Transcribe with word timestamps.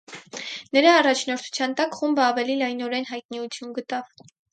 Նրա 0.77 0.93
առաջնորդության 1.01 1.75
տակ 1.81 1.93
խումբը 1.99 2.23
ավելի 2.29 2.55
լայնորեն 2.63 3.07
հայտնիություն 3.11 3.77
գտավ։ 3.77 4.27